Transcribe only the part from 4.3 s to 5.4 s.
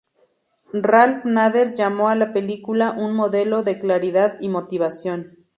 y motivación".